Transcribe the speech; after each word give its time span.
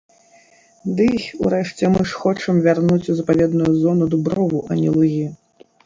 Ды 0.99 1.05
й, 1.17 1.25
урэшце, 1.45 1.91
мы 1.97 2.01
ж 2.13 2.19
хочам 2.23 2.55
вярнуць 2.65 3.01
ў 3.01 3.13
запаведную 3.23 3.71
зону 3.87 4.13
дуброву, 4.15 4.67
а 4.69 4.85
не 4.85 4.89
лугі. 5.01 5.25